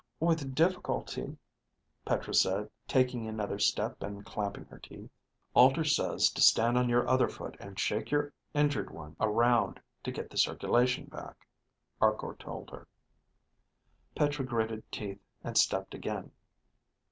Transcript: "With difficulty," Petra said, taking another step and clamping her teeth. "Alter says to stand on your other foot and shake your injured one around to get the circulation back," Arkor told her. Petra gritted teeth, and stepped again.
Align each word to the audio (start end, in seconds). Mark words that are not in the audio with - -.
"With 0.19 0.55
difficulty," 0.55 1.37
Petra 2.05 2.33
said, 2.33 2.71
taking 2.87 3.27
another 3.27 3.59
step 3.59 4.01
and 4.01 4.25
clamping 4.25 4.65
her 4.65 4.79
teeth. 4.79 5.11
"Alter 5.53 5.83
says 5.83 6.31
to 6.31 6.41
stand 6.41 6.75
on 6.75 6.89
your 6.89 7.07
other 7.07 7.27
foot 7.29 7.55
and 7.59 7.77
shake 7.79 8.09
your 8.09 8.33
injured 8.55 8.89
one 8.89 9.15
around 9.19 9.79
to 10.03 10.11
get 10.11 10.31
the 10.31 10.39
circulation 10.39 11.05
back," 11.05 11.45
Arkor 12.01 12.33
told 12.39 12.71
her. 12.71 12.87
Petra 14.15 14.43
gritted 14.43 14.91
teeth, 14.91 15.19
and 15.43 15.55
stepped 15.55 15.93
again. 15.93 16.31